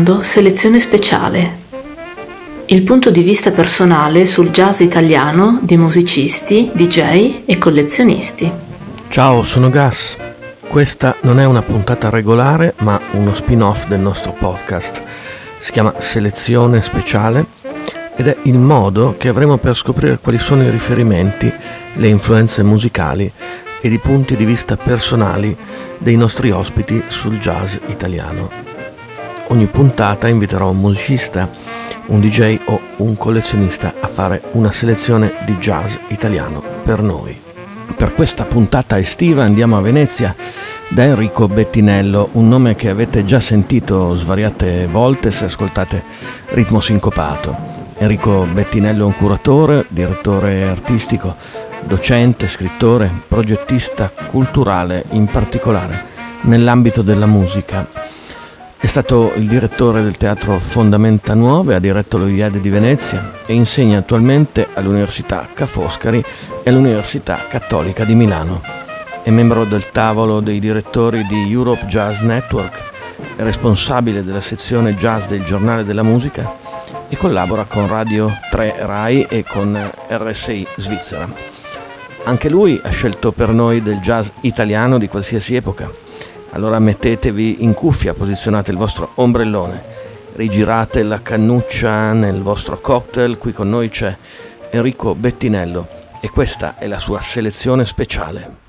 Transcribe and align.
ascoltando 0.00 0.22
Selezione 0.22 0.80
Speciale, 0.80 1.58
il 2.66 2.82
punto 2.82 3.10
di 3.10 3.22
vista 3.22 3.50
personale 3.50 4.26
sul 4.26 4.50
jazz 4.50 4.80
italiano 4.80 5.58
di 5.62 5.76
musicisti, 5.76 6.70
DJ 6.72 7.42
e 7.44 7.58
collezionisti. 7.58 8.50
Ciao, 9.08 9.42
sono 9.42 9.68
Gas. 9.68 10.16
Questa 10.68 11.16
non 11.22 11.38
è 11.38 11.44
una 11.44 11.62
puntata 11.62 12.08
regolare, 12.08 12.74
ma 12.78 12.98
uno 13.12 13.34
spin-off 13.34 13.86
del 13.88 14.00
nostro 14.00 14.32
podcast. 14.32 15.02
Si 15.58 15.72
chiama 15.72 15.94
Selezione 15.98 16.80
Speciale 16.80 17.44
ed 18.16 18.28
è 18.28 18.36
il 18.44 18.58
modo 18.58 19.16
che 19.18 19.28
avremo 19.28 19.58
per 19.58 19.74
scoprire 19.74 20.18
quali 20.18 20.38
sono 20.38 20.62
i 20.62 20.70
riferimenti, 20.70 21.52
le 21.94 22.08
influenze 22.08 22.62
musicali 22.62 23.30
ed 23.80 23.92
i 23.92 23.98
punti 23.98 24.36
di 24.36 24.44
vista 24.44 24.76
personali 24.76 25.56
dei 25.98 26.16
nostri 26.16 26.50
ospiti 26.50 27.02
sul 27.08 27.38
jazz 27.38 27.76
italiano 27.88 28.69
ogni 29.50 29.66
puntata 29.66 30.28
inviterò 30.28 30.70
un 30.70 30.78
musicista, 30.78 31.50
un 32.06 32.20
DJ 32.20 32.58
o 32.66 32.80
un 32.96 33.16
collezionista 33.16 33.94
a 34.00 34.08
fare 34.08 34.42
una 34.52 34.70
selezione 34.70 35.34
di 35.44 35.56
jazz 35.56 35.94
italiano 36.08 36.62
per 36.82 37.02
noi. 37.02 37.38
Per 37.96 38.14
questa 38.14 38.44
puntata 38.44 38.98
estiva 38.98 39.44
andiamo 39.44 39.76
a 39.76 39.80
Venezia 39.80 40.34
da 40.88 41.04
Enrico 41.04 41.48
Bettinello, 41.48 42.30
un 42.32 42.48
nome 42.48 42.74
che 42.74 42.88
avete 42.88 43.24
già 43.24 43.40
sentito 43.40 44.14
svariate 44.14 44.86
volte 44.86 45.30
se 45.30 45.44
ascoltate 45.44 46.02
Ritmo 46.48 46.80
Sincopato. 46.80 47.78
Enrico 47.98 48.46
Bettinello 48.50 49.02
è 49.02 49.06
un 49.06 49.16
curatore, 49.16 49.84
direttore 49.88 50.66
artistico, 50.66 51.36
docente, 51.84 52.48
scrittore, 52.48 53.10
progettista 53.28 54.10
culturale 54.28 55.04
in 55.10 55.26
particolare 55.26 56.06
nell'ambito 56.42 57.02
della 57.02 57.26
musica 57.26 57.86
è 58.82 58.86
stato 58.86 59.34
il 59.36 59.46
direttore 59.46 60.02
del 60.02 60.16
teatro 60.16 60.58
Fondamenta 60.58 61.34
Nuove, 61.34 61.74
ha 61.74 61.78
diretto 61.78 62.16
lo 62.16 62.26
IED 62.26 62.60
di 62.60 62.70
Venezia 62.70 63.32
e 63.46 63.52
insegna 63.52 63.98
attualmente 63.98 64.68
all'Università 64.72 65.46
Ca' 65.52 65.66
Foscari 65.66 66.24
e 66.62 66.70
all'Università 66.70 67.40
Cattolica 67.46 68.04
di 68.04 68.14
Milano. 68.14 68.62
È 69.22 69.28
membro 69.28 69.66
del 69.66 69.90
tavolo 69.90 70.40
dei 70.40 70.58
direttori 70.60 71.26
di 71.26 71.52
Europe 71.52 71.84
Jazz 71.84 72.22
Network, 72.22 72.82
è 73.36 73.42
responsabile 73.42 74.24
della 74.24 74.40
sezione 74.40 74.94
jazz 74.94 75.26
del 75.26 75.44
Giornale 75.44 75.84
della 75.84 76.02
Musica 76.02 76.50
e 77.10 77.18
collabora 77.18 77.64
con 77.64 77.86
Radio 77.86 78.32
3 78.48 78.76
RAI 78.78 79.26
e 79.28 79.44
con 79.44 79.78
RSI 80.08 80.66
Svizzera. 80.76 81.30
Anche 82.24 82.48
lui 82.48 82.80
ha 82.82 82.88
scelto 82.88 83.30
per 83.30 83.50
noi 83.50 83.82
del 83.82 83.98
jazz 83.98 84.28
italiano 84.40 84.96
di 84.96 85.06
qualsiasi 85.06 85.54
epoca 85.54 86.08
allora 86.50 86.78
mettetevi 86.78 87.62
in 87.64 87.74
cuffia, 87.74 88.14
posizionate 88.14 88.70
il 88.70 88.76
vostro 88.76 89.12
ombrellone, 89.14 89.82
rigirate 90.34 91.02
la 91.02 91.20
cannuccia 91.22 92.12
nel 92.12 92.42
vostro 92.42 92.80
cocktail, 92.80 93.38
qui 93.38 93.52
con 93.52 93.68
noi 93.68 93.88
c'è 93.88 94.16
Enrico 94.70 95.14
Bettinello 95.14 95.86
e 96.20 96.28
questa 96.28 96.76
è 96.78 96.86
la 96.86 96.98
sua 96.98 97.20
selezione 97.20 97.84
speciale. 97.84 98.68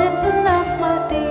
it's 0.00 0.22
enough, 0.22 0.80
my 0.80 1.08
dear. 1.08 1.27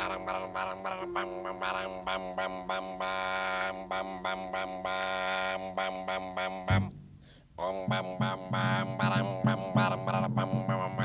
barang 0.00 0.24
barang 0.24 0.48
barang 0.48 0.78
barang 0.80 1.02
bam 1.12 1.28
bam 1.44 1.56
barang 1.60 1.92
bam 2.08 2.22
bam 2.32 2.54
bam 2.64 2.86
bam 2.96 3.68
bam 3.84 4.08
bam 4.16 4.40
bam 4.48 4.70
bam 4.80 5.62
bam 5.76 5.94
bam 6.08 6.24
bam 6.32 6.54
bam 6.64 6.84
om 7.60 7.76
bam 7.84 8.06
bam 8.16 8.40
bam 8.48 8.86
barang 8.96 9.28
bam 9.44 9.60
barang 9.76 10.00
barang 10.08 10.32
bam 10.32 10.50
bam 10.64 10.99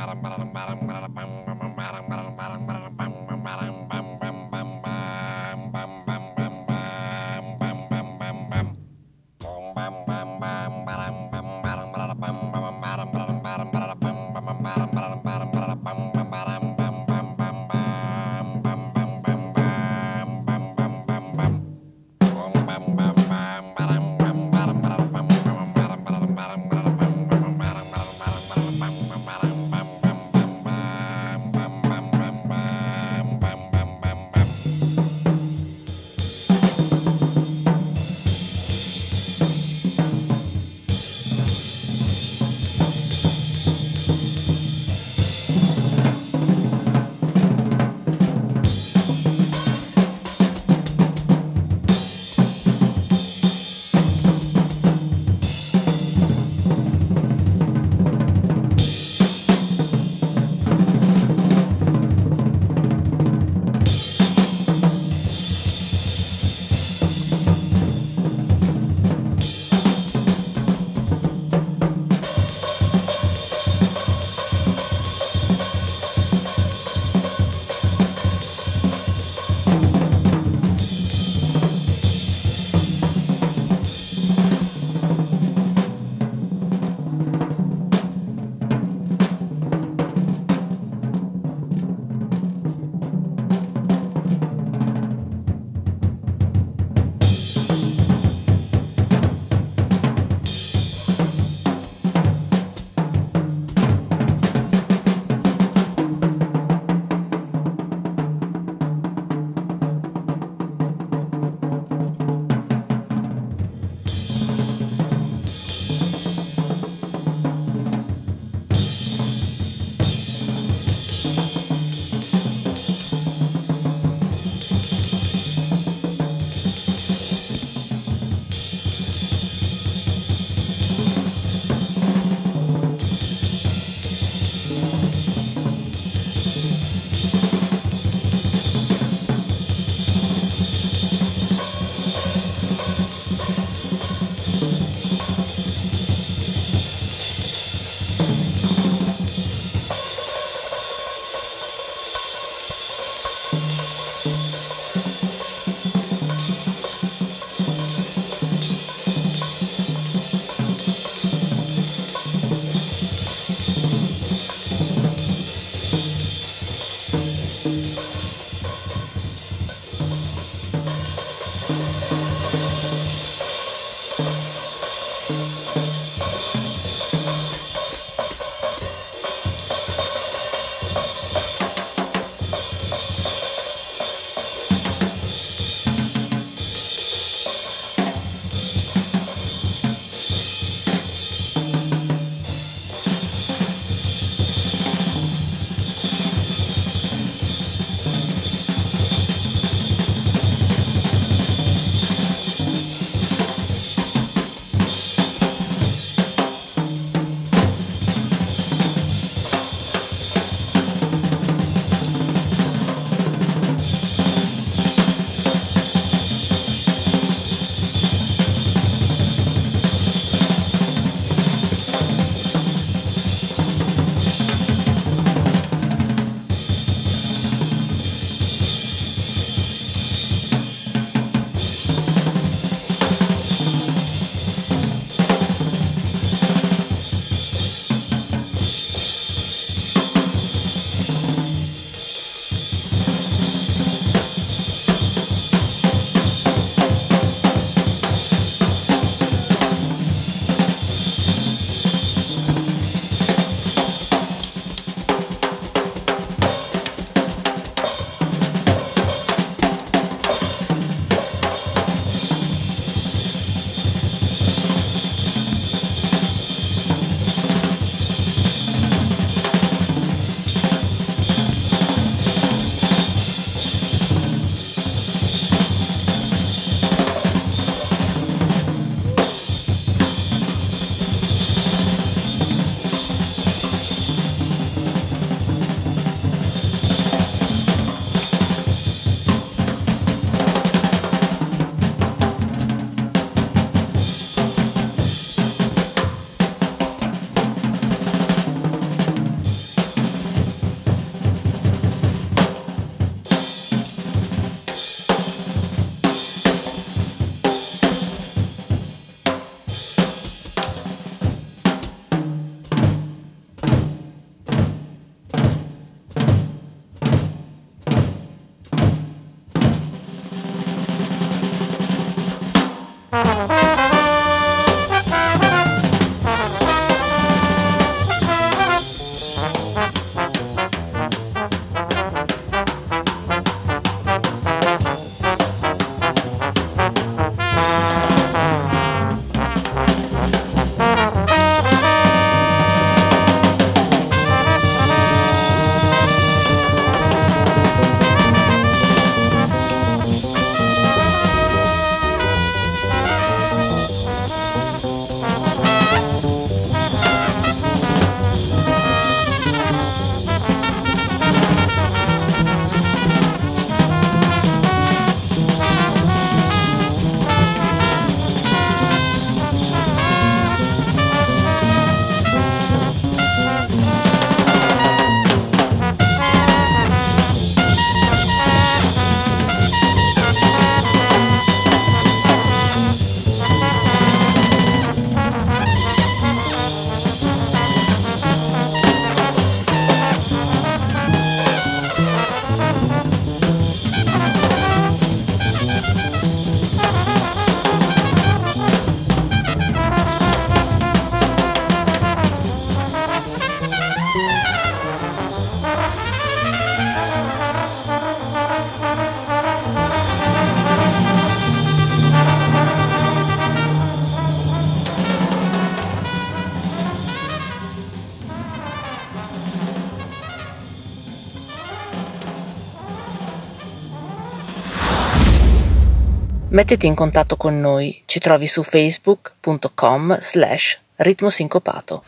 Mettiti 426.55 426.87
in 426.87 426.95
contatto 426.95 427.35
con 427.35 427.59
noi, 427.59 428.03
ci 428.05 428.17
trovi 428.19 428.47
su 428.47 428.63
facebook.com 428.63 430.17
slash 430.21 430.79
ritmosincopato. 430.95 432.03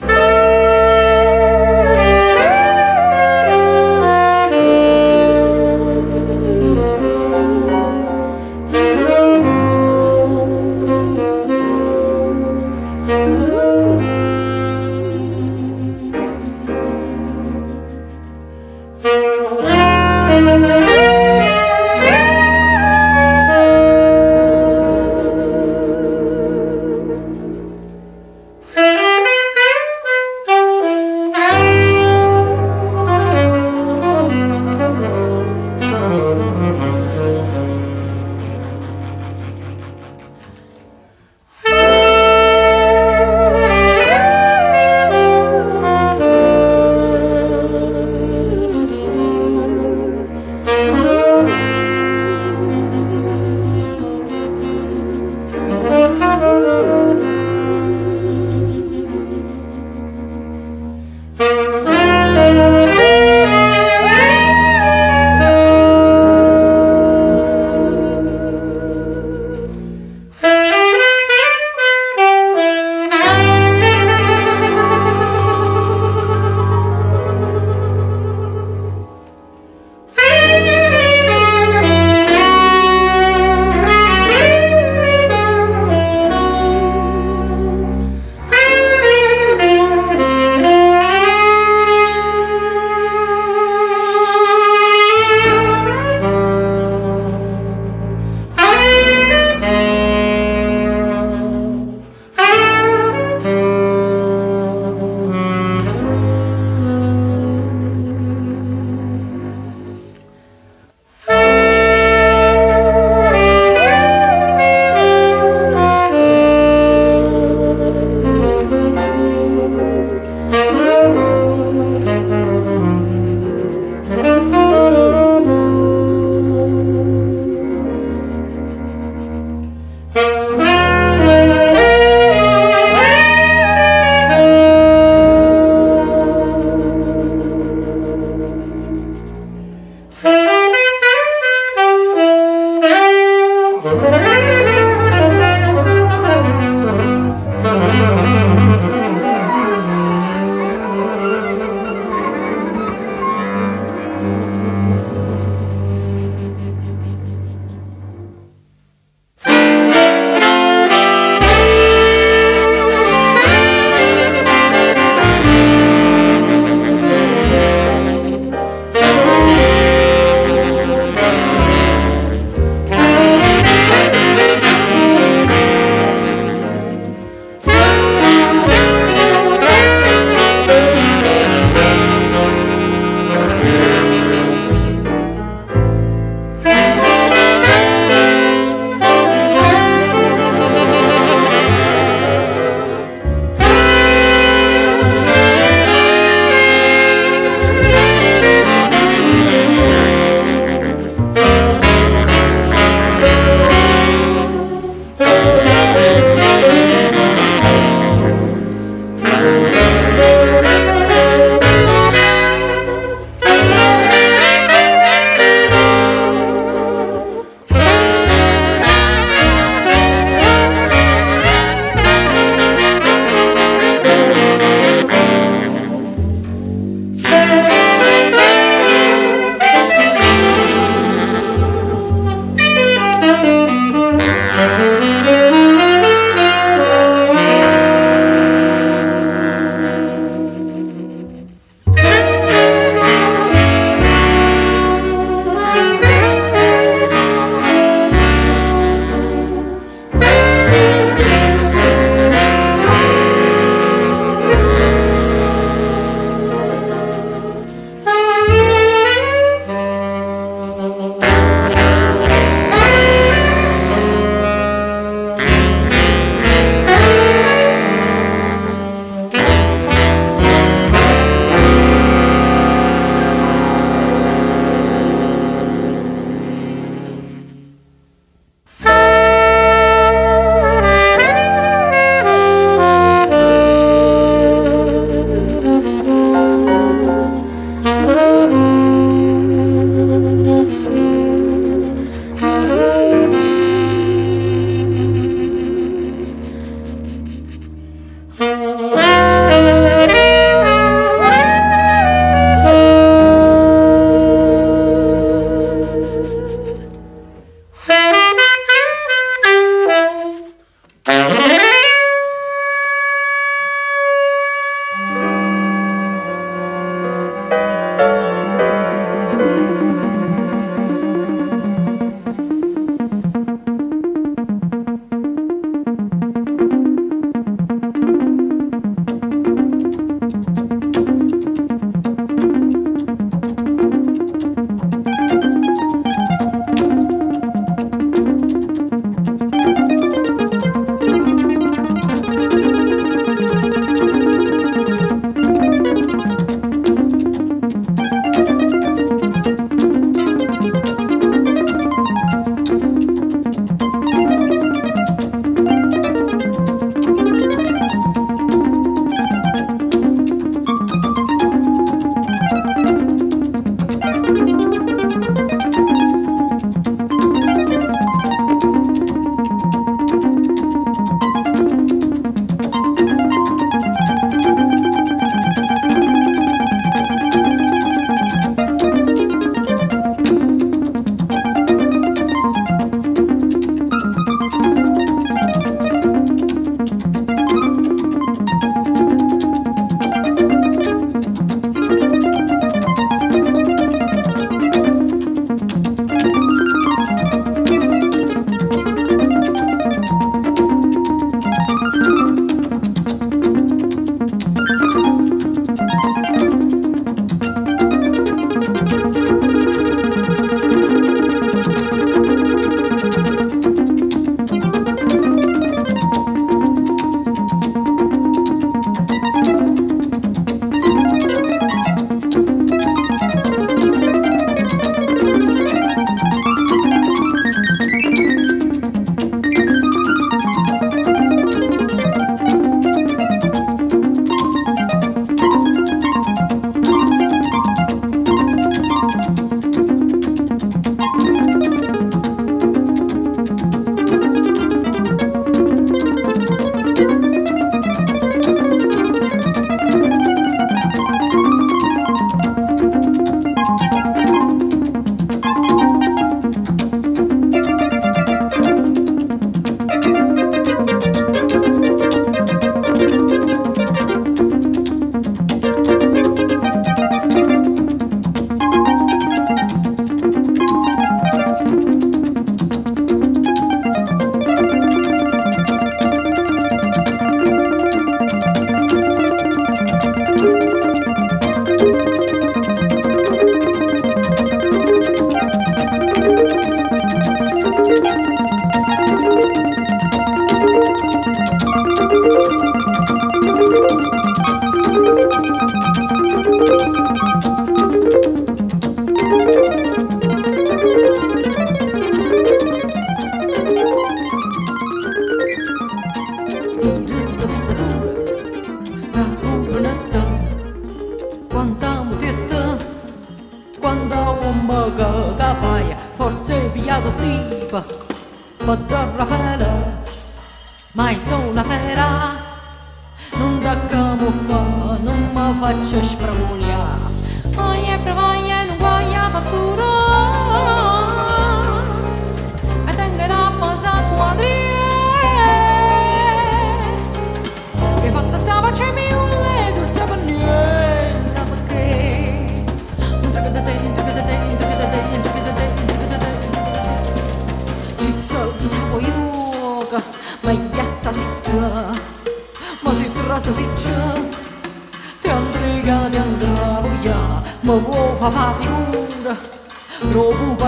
Ooh. 13.19 13.66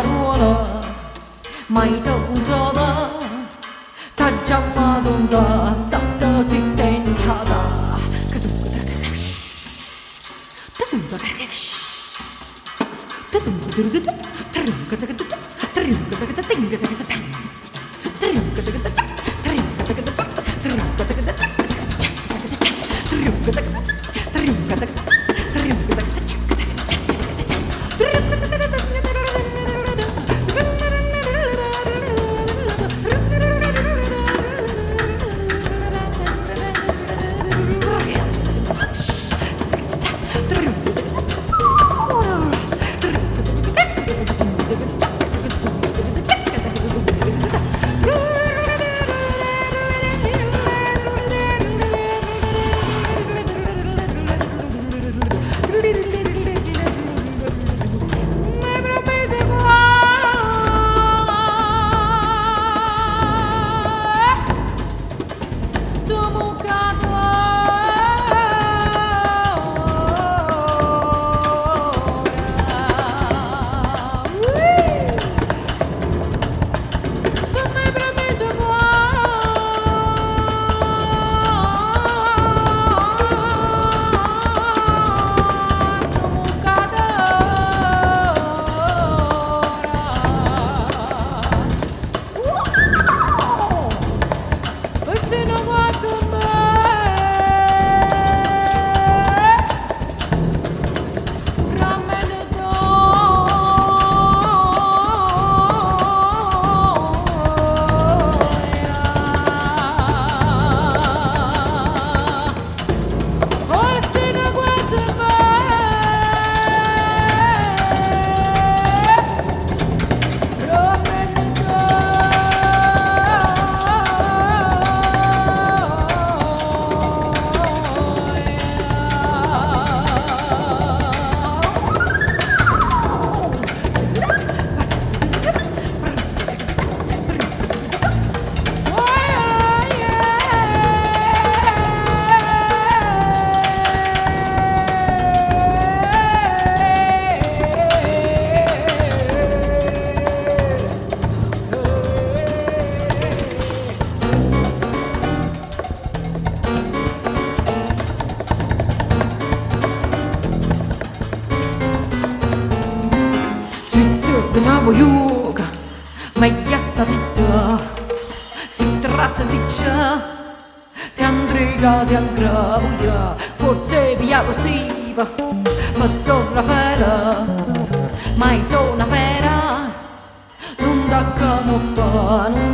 나무나 0.09 0.81
많이 1.67 2.03
던져라 2.03 3.19
단 4.15 4.43
잡아둔다 4.43 5.77
썩떠질 5.77 6.75
땐 6.75 7.15
차다 7.15 7.97
뜨둥그다그다시 10.77 11.75
뜨둥그다그다 13.31 14.17
뜨둥그다그다 14.51 15.35
뜨둥그다그다 15.73 16.41
띵그다그다 16.41 16.98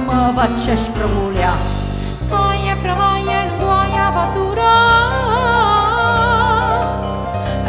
mă 0.07 0.31
văd 0.35 0.51
ce-și 0.63 0.89
prămulea 0.95 1.53
Taie, 2.29 2.73
frămaie, 2.81 3.39
nu 3.49 3.55
doaia 3.61 4.07
vatura 4.15 4.73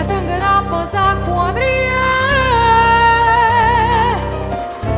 Tângăra 0.09 0.55
păza 0.71 1.07
cu 1.25 1.39
Andrie. 1.47 2.07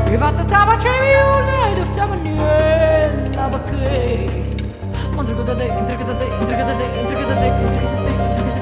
Privată 0.05 0.43
seama 0.49 0.75
ce 0.83 0.89
miule, 1.05 1.59
durțeam 1.79 2.11
în 2.17 2.25
el 2.27 3.31
la 3.37 3.49
băcăi. 3.53 4.31
Mă 5.15 5.21
întregătă 5.21 5.55
de, 5.61 5.67
întregătă 5.79 6.13
de, 6.19 6.25
întregătă 6.41 6.73
de, 6.79 6.85
întregătă 7.03 7.35
de, 7.43 7.47
întregătă 7.67 8.03
de, 8.05 8.11
întregătă 8.27 8.41
de 8.47 8.53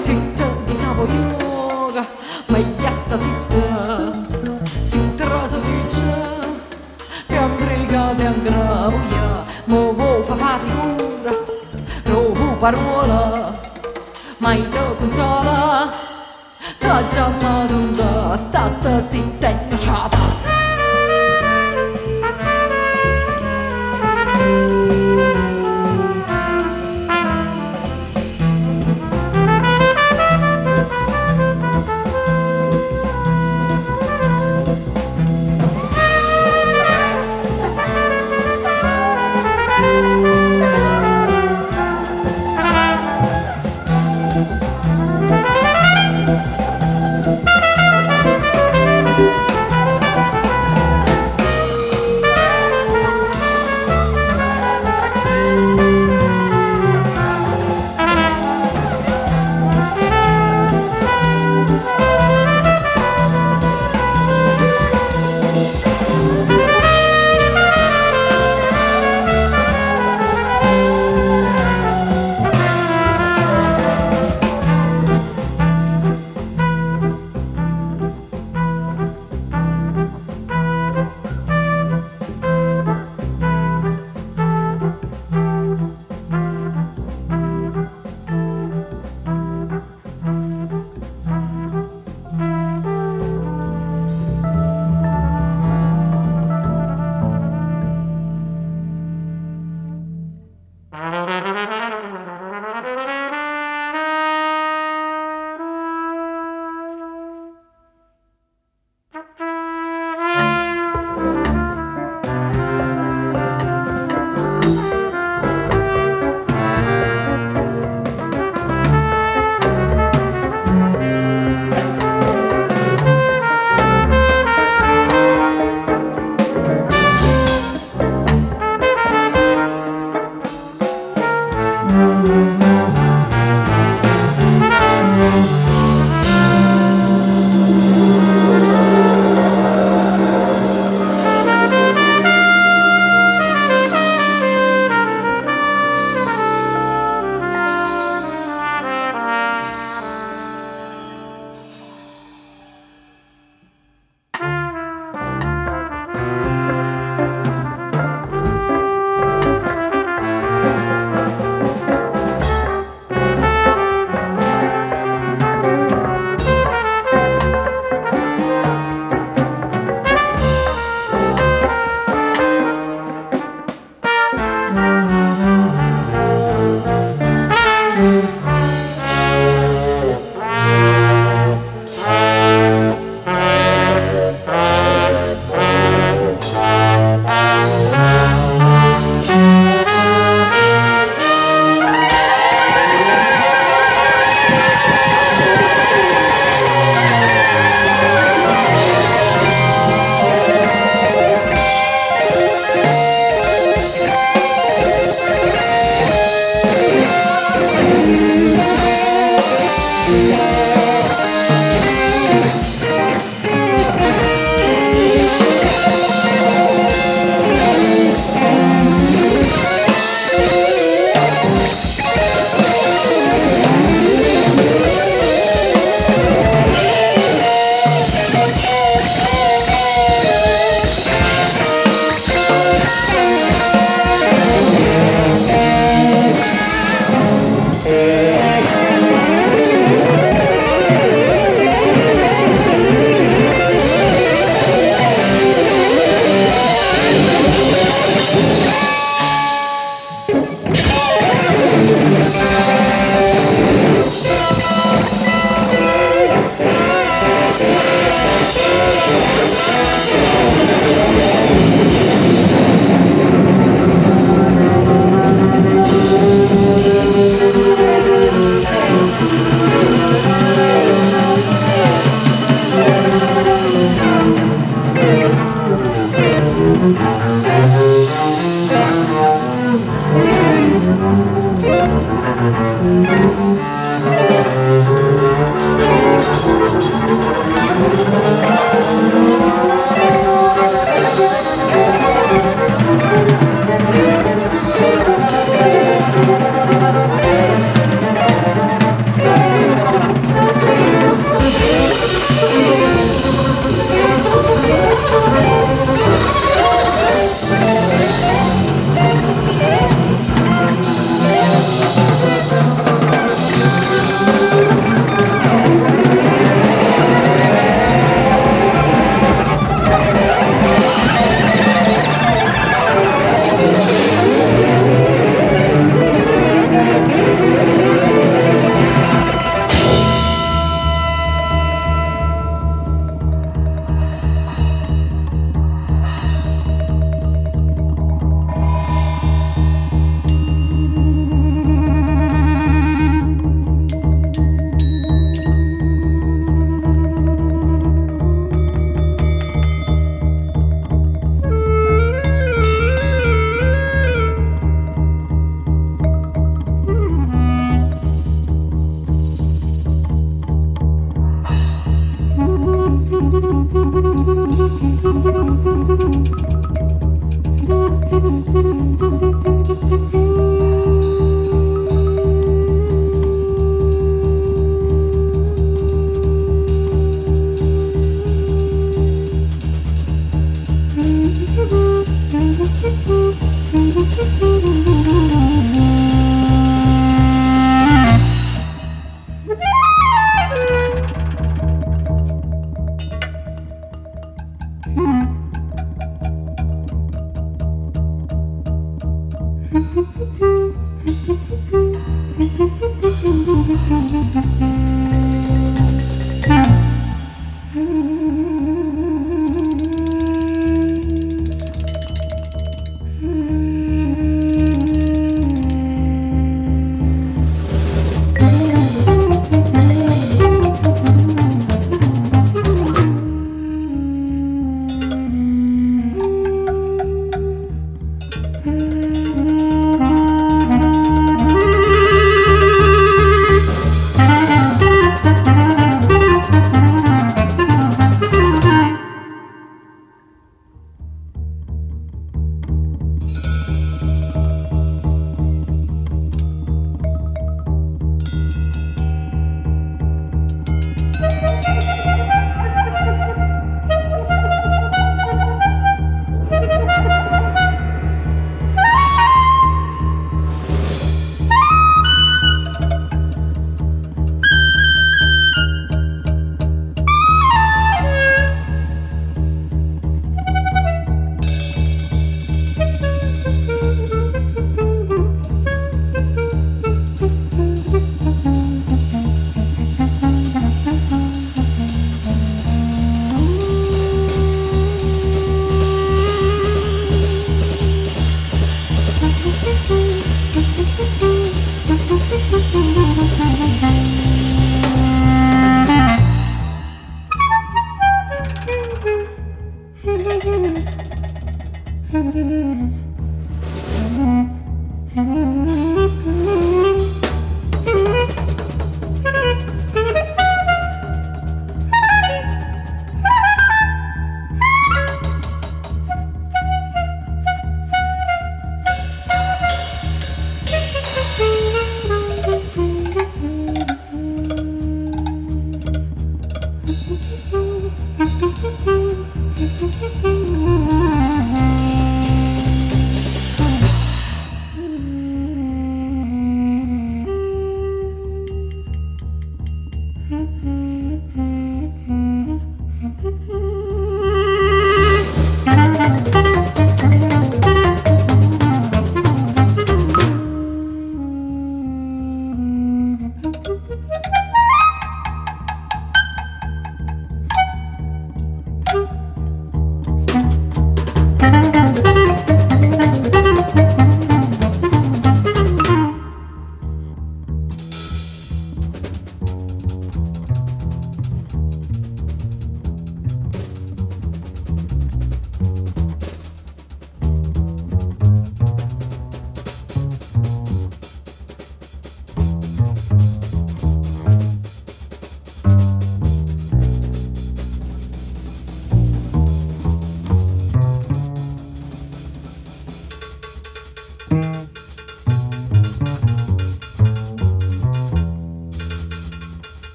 Țită, 0.00 0.46
disavoiuga, 0.66 2.04
mai 2.46 2.64
asta 2.88 3.16
țită 3.22 4.27
ti 8.40 8.48
angravuia, 8.48 9.44
mo 9.66 9.92
vo 9.92 10.22
fa 10.22 10.36
fa 10.36 10.58
figura, 10.58 11.32
robu 12.04 12.56
parola, 12.58 13.52
mai 14.38 14.68
te 14.68 14.96
consola, 14.98 15.90
ta 16.78 17.02
già 17.10 17.30
madonna, 17.40 18.36
stata 18.36 19.06
zitta 19.06 19.48
e 19.48 19.56
innociata. 19.64 20.37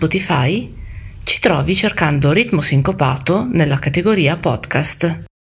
Spotify? 0.00 0.72
Ci 1.24 1.40
trovi 1.40 1.74
cercando 1.74 2.32
Ritmo 2.32 2.62
Sincopato 2.62 3.46
nella 3.52 3.78
categoria 3.78 4.38
podcast. 4.38 5.24